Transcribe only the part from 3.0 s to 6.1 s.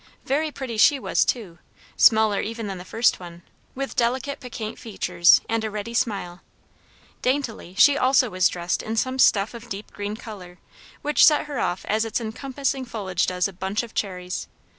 one, with delicate, piquant features and a ready